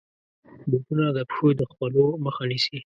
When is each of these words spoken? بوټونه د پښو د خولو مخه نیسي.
بوټونه 0.69 1.05
د 1.17 1.19
پښو 1.29 1.47
د 1.59 1.61
خولو 1.71 2.05
مخه 2.25 2.43
نیسي. 2.49 2.77